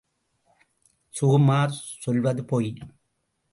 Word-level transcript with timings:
ககுமார் 1.13 1.75
சொல்வது 1.99 2.45
பொய். 2.45 2.71